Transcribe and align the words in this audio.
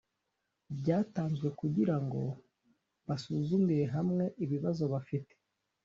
byatanzwe 0.79 1.47
kugira 1.59 1.95
ngo 2.03 2.21
basuzumire 3.07 3.85
hamwe 3.95 4.23
ibibazo 4.43 4.83
bafite. 4.93 5.33